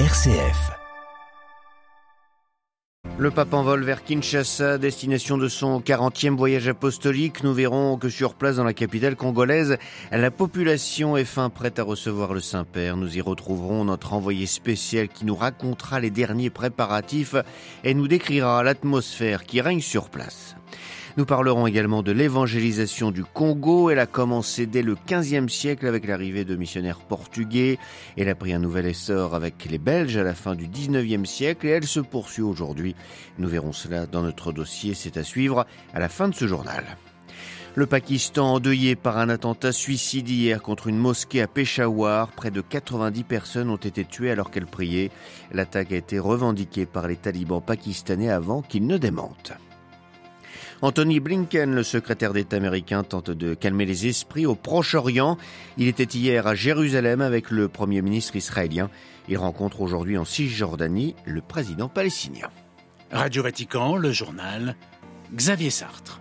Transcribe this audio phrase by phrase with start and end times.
[0.00, 0.72] RCF.
[3.16, 7.44] Le pape en vol vers Kinshasa, destination de son 40e voyage apostolique.
[7.44, 9.78] Nous verrons que sur place dans la capitale congolaise,
[10.10, 12.96] la population est fin prête à recevoir le Saint-Père.
[12.96, 17.36] Nous y retrouverons notre envoyé spécial qui nous racontera les derniers préparatifs
[17.84, 20.56] et nous décrira l'atmosphère qui règne sur place.
[21.16, 23.88] Nous parlerons également de l'évangélisation du Congo.
[23.88, 27.78] Elle a commencé dès le XVe siècle avec l'arrivée de missionnaires portugais.
[28.16, 31.68] Elle a pris un nouvel essor avec les Belges à la fin du XIXe siècle
[31.68, 32.96] et elle se poursuit aujourd'hui.
[33.38, 34.94] Nous verrons cela dans notre dossier.
[34.94, 36.84] C'est à suivre à la fin de ce journal.
[37.76, 42.32] Le Pakistan endeuillé par un attentat suicide hier contre une mosquée à Peshawar.
[42.32, 45.12] Près de 90 personnes ont été tuées alors qu'elles priaient.
[45.52, 49.52] L'attaque a été revendiquée par les talibans pakistanais avant qu'ils ne démentent.
[50.82, 55.38] Anthony Blinken, le secrétaire d'État américain, tente de calmer les esprits au Proche-Orient.
[55.78, 58.90] Il était hier à Jérusalem avec le Premier ministre israélien.
[59.28, 62.50] Il rencontre aujourd'hui en Cisjordanie le président palestinien.
[63.10, 64.76] Radio Vatican, le journal,
[65.32, 66.20] Xavier Sartre.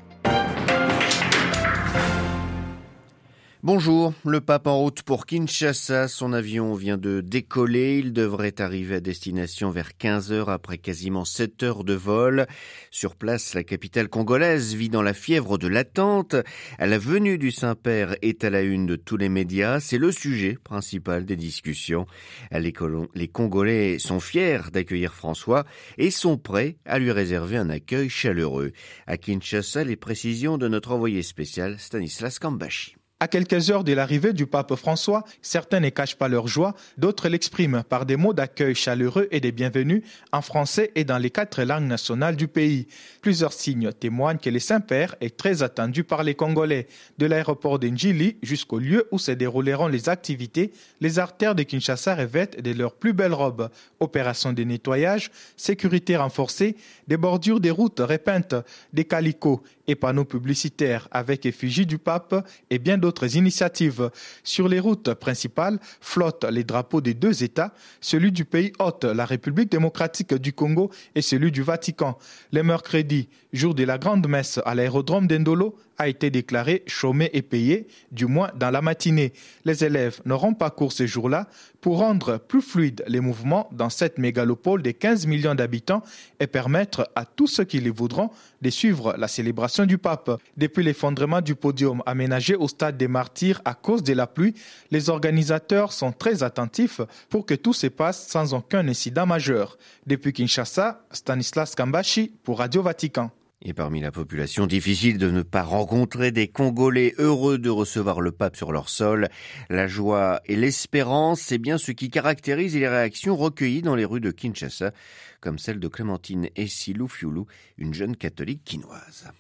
[3.65, 6.09] Bonjour, le pape en route pour Kinshasa.
[6.09, 7.97] Son avion vient de décoller.
[7.99, 12.45] Il devrait arriver à destination vers 15 heures après quasiment 7 heures de vol.
[12.91, 16.35] Sur place, la capitale congolaise vit dans la fièvre de l'attente.
[16.77, 19.79] La venue du Saint-Père est à la une de tous les médias.
[19.79, 22.05] C'est le sujet principal des discussions.
[22.51, 22.73] Les,
[23.15, 25.63] les Congolais sont fiers d'accueillir François
[25.97, 28.73] et sont prêts à lui réserver un accueil chaleureux.
[29.07, 32.97] À Kinshasa, les précisions de notre envoyé spécial Stanislas Kambashi.
[33.19, 37.29] À quelques heures de l'arrivée du pape François, certains ne cachent pas leur joie, d'autres
[37.29, 41.63] l'expriment par des mots d'accueil chaleureux et de bienvenue en français et dans les quatre
[41.63, 42.87] langues nationales du pays.
[43.21, 46.87] Plusieurs signes témoignent que le Saint-Père est très attendu par les Congolais.
[47.17, 52.61] De l'aéroport d'Enjili jusqu'au lieu où se dérouleront les activités, les artères de Kinshasa revêtent
[52.61, 53.69] de leurs plus belles robes.
[54.01, 56.75] Opérations de nettoyage, sécurité renforcée,
[57.07, 58.55] des bordures des routes repeintes,
[58.91, 64.09] des calicots et panneaux publicitaires avec effigie du pape et bien d'autres initiatives.
[64.43, 69.25] Sur les routes principales flottent les drapeaux des deux États, celui du pays hôte, la
[69.25, 72.17] République démocratique du Congo, et celui du Vatican.
[72.51, 77.41] Les mercredis, jour de la grande messe à l'aérodrome d'Endolo, a été déclaré chômé et
[77.41, 79.33] payé, du moins dans la matinée.
[79.65, 81.47] Les élèves n'auront pas cours ce jour-là
[81.81, 86.01] pour rendre plus fluides les mouvements dans cette mégalopole de 15 millions d'habitants
[86.39, 88.29] et permettre à tous ceux qui les voudront
[88.61, 90.31] de suivre la célébration du pape.
[90.57, 94.53] Depuis l'effondrement du podium aménagé au stade des martyrs à cause de la pluie,
[94.91, 99.77] les organisateurs sont très attentifs pour que tout se passe sans aucun incident majeur.
[100.07, 103.31] Depuis Kinshasa, Stanislas Kambashi pour Radio Vatican.
[103.65, 108.33] Et parmi la population, difficile de ne pas rencontrer des Congolais heureux de recevoir le
[108.33, 109.29] pape sur leur sol.
[109.69, 114.19] La joie et l'espérance, c'est bien ce qui caractérise les réactions recueillies dans les rues
[114.19, 114.91] de Kinshasa,
[115.39, 117.45] comme celle de Clémentine Essilou Fioulou,
[117.77, 119.31] une jeune catholique quinoise.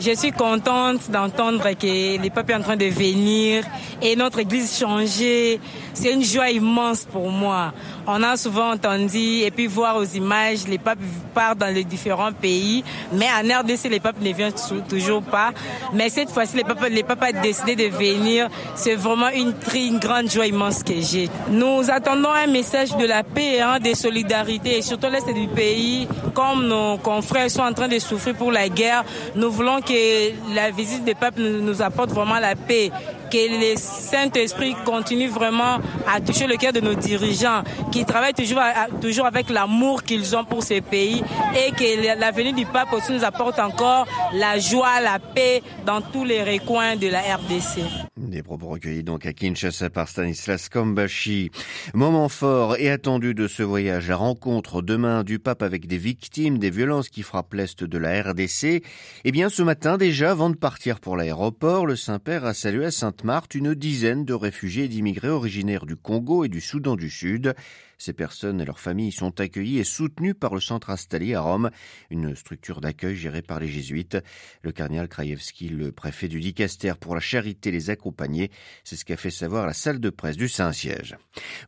[0.00, 3.64] Je suis contente d'entendre que le pape est en train de venir
[4.02, 5.60] et notre église changer.
[5.92, 7.72] C'est une joie immense pour moi.
[8.04, 10.98] On a souvent entendu et puis voir aux images, les papes
[11.32, 12.82] partent dans les différents pays,
[13.12, 14.52] mais en RDC, les papes ne viennent
[14.88, 15.52] toujours pas.
[15.92, 18.48] Mais cette fois-ci, les papes, les papes ont décidé de venir.
[18.74, 21.30] C'est vraiment une, une grande joie immense que j'ai.
[21.50, 26.08] Nous attendons un message de la paix, hein, de solidarité et surtout l'Est du pays.
[26.34, 29.04] Comme nos confrères sont en train de souffrir pour la guerre,
[29.36, 32.90] nous voulons que la visite des papes nous apporte vraiment la paix
[33.30, 35.78] que le Saint-Esprit continue vraiment
[36.12, 38.60] à toucher le cœur de nos dirigeants, qui travaillent toujours,
[39.00, 41.22] toujours avec l'amour qu'ils ont pour ces pays
[41.56, 46.00] et que la venue du pape aussi nous apporte encore la joie, la paix dans
[46.00, 48.13] tous les recoins de la RDC.
[48.34, 51.52] Des propos recueillis donc à Kinshasa par Stanislas Kambashi.
[51.94, 56.58] Moment fort et attendu de ce voyage, la rencontre demain du pape avec des victimes
[56.58, 58.82] des violences qui frappent l'Est de la RDC.
[59.22, 62.90] Eh bien, ce matin déjà, avant de partir pour l'aéroport, le Saint-Père a salué à
[62.90, 67.10] Sainte Marthe une dizaine de réfugiés et d'immigrés originaires du Congo et du Soudan du
[67.10, 67.54] Sud.
[67.98, 71.70] Ces personnes et leurs familles sont accueillies et soutenues par le centre installé à Rome,
[72.10, 74.18] une structure d'accueil gérée par les jésuites.
[74.62, 78.50] Le cardinal Krajewski, le préfet du Dicaster pour la charité, les accompagner.
[78.84, 81.16] C'est ce qu'a fait savoir la salle de presse du Saint-Siège.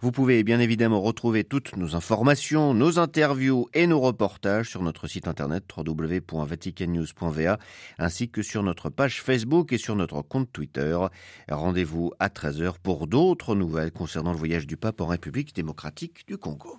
[0.01, 5.07] Vous pouvez bien évidemment retrouver toutes nos informations, nos interviews et nos reportages sur notre
[5.07, 7.59] site internet www.vaticannews.va
[7.99, 10.99] ainsi que sur notre page Facebook et sur notre compte Twitter.
[11.51, 16.39] Rendez-vous à 13h pour d'autres nouvelles concernant le voyage du pape en République démocratique du
[16.39, 16.79] Congo.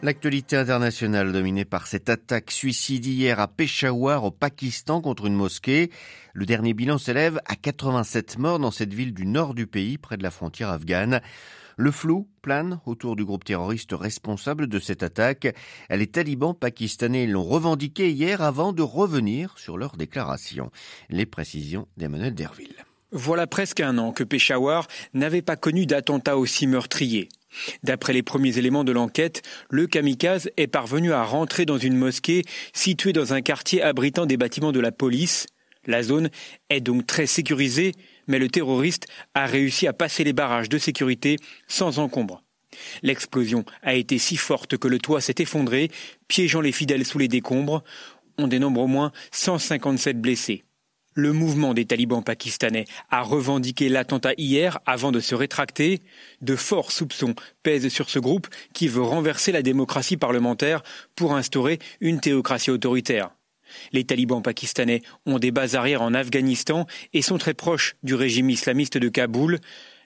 [0.00, 5.90] L'actualité internationale dominée par cette attaque suicide hier à Peshawar au Pakistan contre une mosquée.
[6.34, 10.16] Le dernier bilan s'élève à 87 morts dans cette ville du nord du pays près
[10.16, 11.20] de la frontière afghane.
[11.76, 15.54] Le flou plane autour du groupe terroriste responsable de cette attaque.
[15.90, 20.70] Les talibans pakistanais l'ont revendiqué hier avant de revenir sur leur déclaration.
[21.08, 22.87] Les précisions d'Emmanuel Derville.
[23.10, 27.30] Voilà presque un an que Peshawar n'avait pas connu d'attentat aussi meurtrier.
[27.82, 29.40] D'après les premiers éléments de l'enquête,
[29.70, 32.44] le kamikaze est parvenu à rentrer dans une mosquée
[32.74, 35.46] située dans un quartier abritant des bâtiments de la police.
[35.86, 36.28] La zone
[36.68, 37.92] est donc très sécurisée,
[38.26, 42.42] mais le terroriste a réussi à passer les barrages de sécurité sans encombre.
[43.02, 45.90] L'explosion a été si forte que le toit s'est effondré,
[46.28, 47.82] piégeant les fidèles sous les décombres.
[48.36, 50.64] On dénombre au moins 157 blessés.
[51.18, 55.98] Le mouvement des talibans pakistanais a revendiqué l'attentat hier avant de se rétracter.
[56.42, 57.34] De forts soupçons
[57.64, 60.84] pèsent sur ce groupe qui veut renverser la démocratie parlementaire
[61.16, 63.30] pour instaurer une théocratie autoritaire.
[63.90, 68.50] Les talibans pakistanais ont des bases arrières en Afghanistan et sont très proches du régime
[68.50, 69.58] islamiste de Kaboul.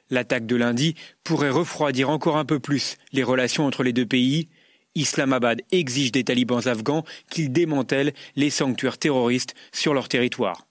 [0.08, 0.94] L'attaque de lundi
[1.24, 4.48] pourrait refroidir encore un peu plus les relations entre les deux pays.
[4.94, 10.66] Islamabad exige des talibans afghans qu'ils démantèlent les sanctuaires terroristes sur leur territoire.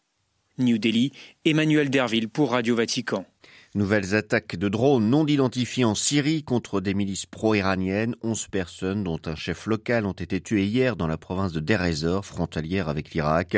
[0.61, 1.11] New Delhi,
[1.45, 3.25] Emmanuel Derville pour Radio Vatican.
[3.73, 8.17] Nouvelles attaques de drones non identifiés en Syrie contre des milices pro-iraniennes.
[8.21, 11.81] Onze personnes, dont un chef local, ont été tuées hier dans la province de Deir
[11.81, 13.55] ez-Zor, frontalière avec l'Irak.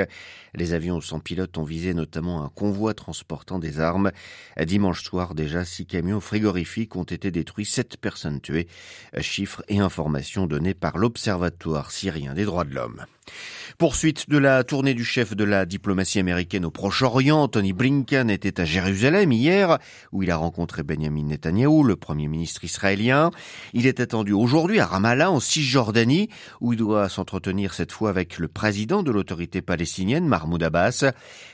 [0.53, 4.11] Les avions sans pilote ont visé notamment un convoi transportant des armes.
[4.63, 8.67] Dimanche soir, déjà, six camions frigorifiques ont été détruits, sept personnes tuées.
[9.19, 13.03] Chiffres et informations donnés par l'Observatoire syrien des droits de l'homme.
[13.77, 18.61] Poursuite de la tournée du chef de la diplomatie américaine au Proche-Orient, Tony Blinken était
[18.61, 19.79] à Jérusalem hier,
[20.11, 23.31] où il a rencontré Benjamin Netanyahou, le premier ministre israélien.
[23.73, 26.29] Il est attendu aujourd'hui à Ramallah, en Cisjordanie,
[26.61, 31.05] où il doit s'entretenir cette fois avec le président de l'autorité palestinienne, Mahmoud Abbas.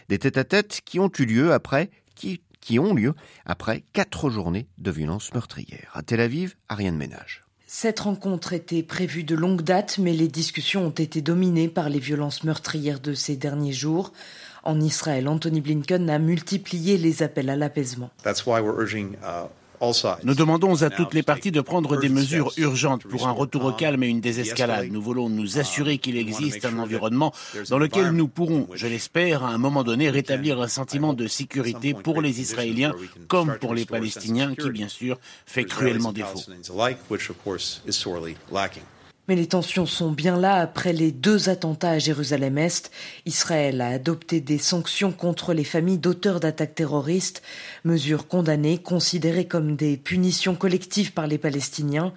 [0.10, 3.14] Des tête-à-tête qui ont eu lieu après qui, qui ont lieu
[3.46, 5.92] après quatre journées de violences meurtrières.
[5.94, 7.42] À Tel Aviv, Ariane Ménage.
[7.72, 12.00] Cette rencontre était prévue de longue date, mais les discussions ont été dominées par les
[12.00, 14.12] violences meurtrières de ces derniers jours.
[14.64, 18.10] En Israël, Anthony Blinken a multiplié les appels à l'apaisement.
[20.24, 23.72] Nous demandons à toutes les parties de prendre des mesures urgentes pour un retour au
[23.72, 24.90] calme et une désescalade.
[24.92, 27.34] Nous voulons nous assurer qu'il existe un environnement
[27.70, 31.94] dans lequel nous pourrons, je l'espère, à un moment donné, rétablir un sentiment de sécurité
[31.94, 32.94] pour les Israéliens
[33.28, 36.42] comme pour les Palestiniens, qui bien sûr fait cruellement défaut.
[39.30, 42.90] Mais les tensions sont bien là après les deux attentats à Jérusalem-Est.
[43.28, 47.44] Israël a adopté des sanctions contre les familles d'auteurs d'attaques terroristes,
[47.86, 52.12] mesures condamnées, considérées comme des punitions collectives par les Palestiniens.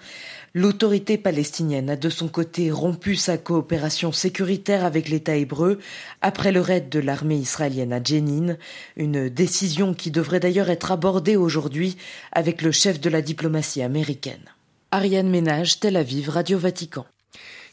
[0.55, 5.81] L'autorité palestinienne a de son côté rompu sa coopération sécuritaire avec l'État hébreu
[6.23, 8.57] après le raid de l'armée israélienne à Jenin,
[8.97, 11.99] une décision qui devrait d'ailleurs être abordée aujourd'hui
[12.33, 14.49] avec le chef de la diplomatie américaine.
[14.95, 17.07] Ariane Ménage, Tel Aviv, Radio Vatican.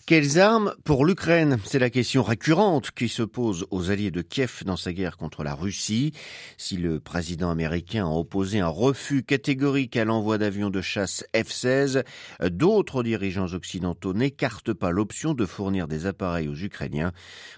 [0.10, 1.60] Quelles armes pour l'Ukraine?
[1.66, 5.44] C'est la question récurrente qui se pose aux alliés de Kiev dans sa guerre contre
[5.44, 6.14] la Russie.
[6.58, 12.04] Si le président américain a opposé un refus catégorique à l'envoi d'avions de chasse F-16,
[12.50, 17.12] d'autres dirigeants occidentaux n'écartent pas l'option de fournir des appareils aux Ukrainiens.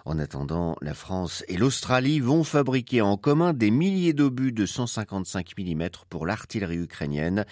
[0.04, 5.54] En attendant, la France et l'Australie vont fabriquer en commun des milliers d'obus de 155
[5.58, 7.46] mm pour l'artillerie ukrainienne.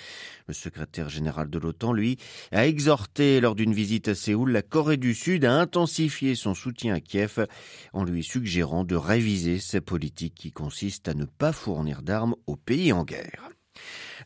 [0.47, 2.17] Le secrétaire général de l'OTAN, lui,
[2.51, 6.95] a exhorté lors d'une visite à Séoul la Corée du Sud a intensifié son soutien
[6.95, 7.45] à Kiev
[7.93, 12.55] en lui suggérant de réviser sa politique qui consiste à ne pas fournir d'armes aux
[12.55, 13.49] pays en guerre.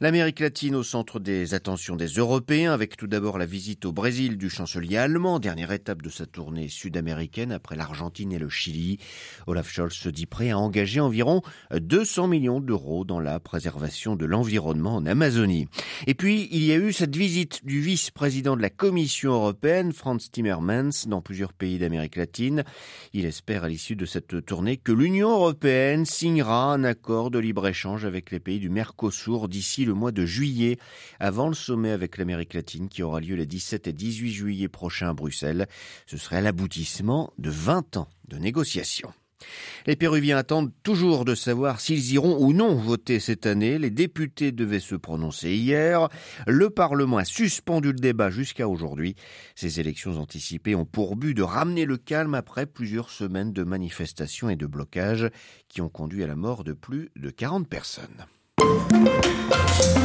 [0.02, 4.38] L'Amérique latine au centre des attentions des Européens, avec tout d'abord la visite au Brésil
[4.38, 8.98] du chancelier allemand, dernière étape de sa tournée sud-américaine après l'Argentine et le Chili.
[9.46, 14.26] Olaf Scholz se dit prêt à engager environ 200 millions d'euros dans la préservation de
[14.26, 15.68] l'environnement en Amazonie.
[16.08, 20.30] Et puis, il y a eu cette visite du vice-président de la Commission européenne, Franz
[20.32, 22.64] Timmermans, dans plusieurs pays d'Amérique latine.
[23.14, 28.06] Il espère à l'issue de cette tournée que l'Union européenne signera un accord de libre-échange
[28.06, 30.78] avec les pays du Mercosur d'ici le mois de juillet,
[31.20, 35.10] avant le sommet avec l'Amérique latine qui aura lieu les 17 et 18 juillet prochains
[35.10, 35.68] à Bruxelles.
[36.06, 39.14] Ce serait l'aboutissement de 20 ans de négociations.
[39.86, 43.78] Les Péruviens attendent toujours de savoir s'ils iront ou non voter cette année.
[43.78, 46.08] Les députés devaient se prononcer hier.
[46.48, 49.16] Le Parlement a suspendu le débat jusqu'à aujourd'hui.
[49.56, 54.50] Ces élections anticipées ont pour but de ramener le calme après plusieurs semaines de manifestations
[54.50, 55.30] et de blocages
[55.68, 58.26] qui ont conduit à la mort de plus de 40 personnes.
[59.74, 60.04] Música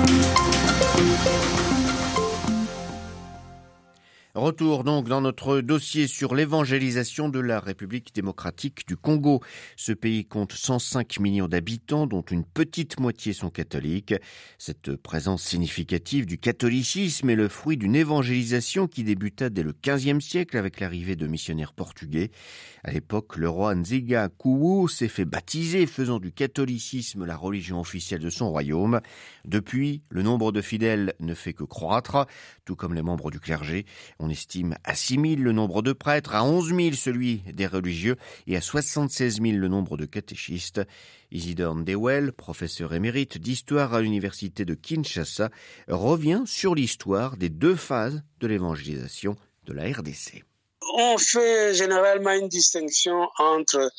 [4.38, 9.40] Retour donc dans notre dossier sur l'évangélisation de la République démocratique du Congo.
[9.74, 14.14] Ce pays compte 105 millions d'habitants, dont une petite moitié sont catholiques.
[14.56, 20.20] Cette présence significative du catholicisme est le fruit d'une évangélisation qui débuta dès le XVe
[20.20, 22.30] siècle avec l'arrivée de missionnaires portugais.
[22.84, 28.20] À l'époque, le roi Nziga Kuwu s'est fait baptiser, faisant du catholicisme la religion officielle
[28.20, 29.00] de son royaume.
[29.44, 32.26] Depuis, le nombre de fidèles ne fait que croître,
[32.64, 33.84] tout comme les membres du clergé.
[34.28, 38.16] Estime à 6 000 le nombre de prêtres, à 11 000 celui des religieux
[38.46, 40.80] et à 76 000 le nombre de catéchistes.
[41.30, 45.50] Isidore Ndewell, professeur émérite d'histoire à l'université de Kinshasa,
[45.88, 50.44] revient sur l'histoire des deux phases de l'évangélisation de la RDC.
[50.94, 53.90] On fait généralement une distinction entre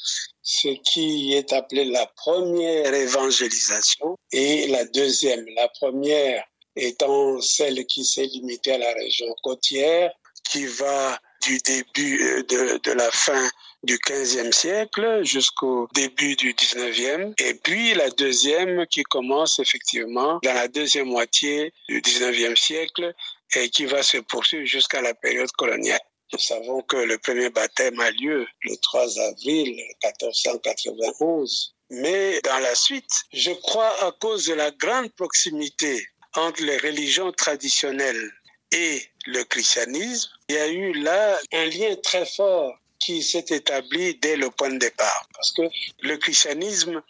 [0.42, 5.46] ce qui est appelé la première évangélisation et la deuxième.
[5.56, 6.44] La première
[6.76, 10.12] étant celle qui s'est limitée à la région côtière,
[10.50, 13.50] qui va du début euh, de, de la fin
[13.84, 17.34] du 15e siècle jusqu'au début du 19e.
[17.38, 23.14] Et puis la deuxième qui commence effectivement dans la deuxième moitié du 19e siècle
[23.56, 26.02] et qui va se poursuivre jusqu'à la période coloniale.
[26.34, 31.76] Nous savons que le premier baptême a lieu le 3 avril 1491.
[31.92, 37.32] Mais dans la suite, je crois à cause de la grande proximité entre les religions
[37.32, 38.32] traditionnelles
[38.72, 44.16] et le christianisme, il y a eu là un lien très fort qui s'est établi
[44.22, 45.28] dès le point de départ.
[45.34, 45.64] Parce que
[46.02, 47.02] le christianisme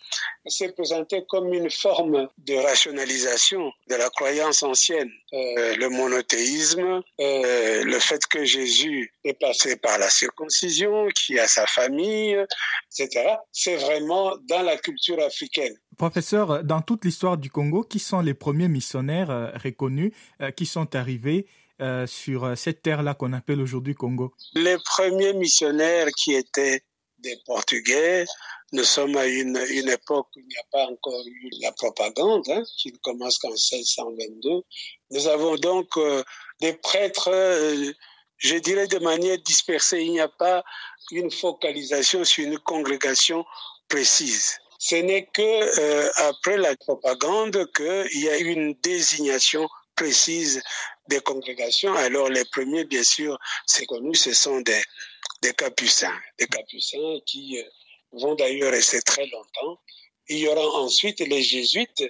[0.45, 5.09] s'est présenté comme une forme de rationalisation de la croyance ancienne.
[5.33, 11.47] Euh, le monothéisme, euh, le fait que Jésus est passé par la circoncision, qui a
[11.47, 12.38] sa famille,
[12.97, 13.35] etc.
[13.51, 15.75] C'est vraiment dans la culture africaine.
[15.97, 20.13] Professeur, dans toute l'histoire du Congo, qui sont les premiers missionnaires euh, reconnus
[20.55, 21.45] qui sont arrivés
[21.81, 26.83] euh, sur euh, cette terre-là qu'on appelle aujourd'hui Congo Les premiers missionnaires qui étaient
[27.19, 28.25] des Portugais,
[28.74, 32.63] nous sommes à une, époque où il n'y a pas encore eu la propagande, hein,
[32.77, 34.62] qui ne commence qu'en 1622.
[35.12, 36.24] Nous avons donc euh,
[36.59, 37.31] des prêtres,
[38.38, 40.01] je dirais de manière dispersée.
[40.01, 40.63] Il n'y a pas
[41.12, 43.45] une focalisation sur une congrégation
[43.88, 44.57] précise.
[44.79, 50.62] Ce n'est que après la propagande qu'il y a une désignation précise
[51.09, 51.93] des congrégations.
[51.95, 54.81] Alors les premiers, bien sûr, c'est connu, ce sont des,
[55.41, 57.63] des capucins, des capucins qui euh,
[58.13, 59.79] vont d'ailleurs rester très longtemps.
[60.29, 62.03] Il y aura ensuite les jésuites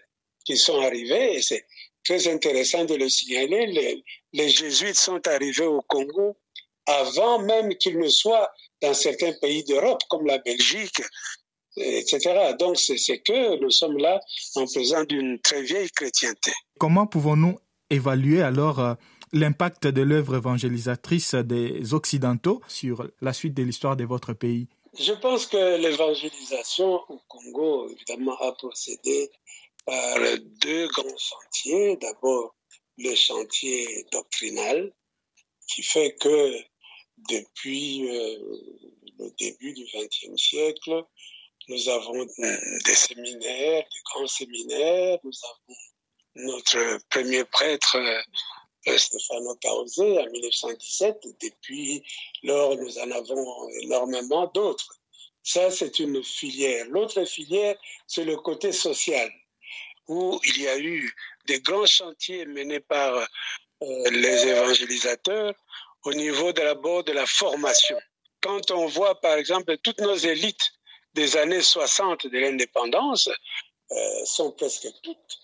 [0.45, 1.65] qui sont arrivés, et c'est
[2.03, 4.03] très intéressant de le signaler, les,
[4.33, 6.37] les jésuites sont arrivés au Congo
[6.85, 8.51] avant même qu'ils ne soient
[8.81, 11.01] dans certains pays d'Europe, comme la Belgique,
[11.77, 12.53] etc.
[12.57, 14.19] Donc c'est que nous sommes là
[14.55, 16.51] en présence d'une très vieille chrétienté.
[16.79, 17.59] Comment pouvons-nous
[17.89, 18.93] évaluer alors euh,
[19.33, 24.67] l'impact de l'œuvre évangélisatrice des Occidentaux sur la suite de l'histoire de votre pays?
[24.97, 29.29] Je pense que l'évangélisation au Congo, évidemment, a procédé
[29.85, 30.17] par
[30.63, 31.97] deux grands chantiers.
[31.97, 32.55] D'abord,
[32.97, 34.91] le chantier doctrinal,
[35.67, 36.53] qui fait que
[37.29, 38.37] depuis euh,
[39.19, 41.03] le début du XXe siècle,
[41.67, 45.75] nous avons des séminaires, des grands séminaires, nous avons
[46.35, 47.97] notre premier prêtre
[48.87, 51.27] euh, Stefano Causé en 1917.
[51.41, 52.03] Depuis
[52.43, 54.95] lors, nous en avons énormément d'autres.
[55.43, 56.85] Ça, c'est une filière.
[56.89, 57.75] L'autre filière,
[58.07, 59.29] c'est le côté social,
[60.07, 61.13] où il y a eu
[61.45, 65.53] des grands chantiers menés par euh, les évangélisateurs
[66.03, 67.99] au niveau de la formation.
[68.41, 70.71] Quand on voit, par exemple, toutes nos élites
[71.13, 73.29] des années 60 de l'indépendance,
[73.91, 75.39] euh, sont presque toutes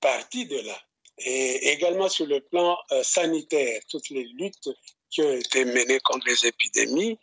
[0.00, 0.78] partie de là.
[1.18, 4.70] Et également sur le plan euh, sanitaire, toutes les luttes
[5.10, 7.18] qui ont été menées contre les épidémies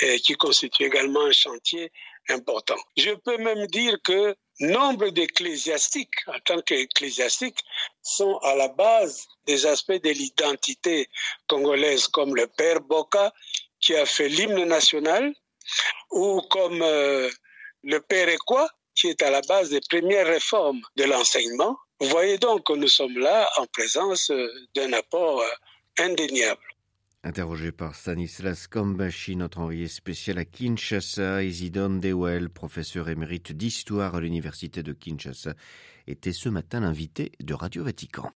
[0.00, 1.90] et qui constituent également un chantier
[2.28, 2.76] important.
[2.96, 7.58] Je peux même dire que nombre d'ecclésiastiques, en tant qu'ecclésiastiques,
[8.02, 11.08] sont à la base des aspects de l'identité
[11.48, 13.32] congolaise, comme le père Boca,
[13.80, 15.34] qui a fait l'hymne national,
[16.10, 17.30] ou comme euh,
[17.82, 22.38] le père Ekwa, qui est à la base des premières réformes de l'enseignement, vous voyez
[22.38, 26.62] donc que nous sommes là en présence euh, d'un apport euh, indéniable.
[27.22, 34.20] Interrogé par Stanislas Kambashi, notre envoyé spécial à Kinshasa, Isidon Dewell, professeur émérite d'histoire à
[34.20, 35.52] l'université de Kinshasa,
[36.06, 38.28] était ce matin l'invité de Radio Vatican.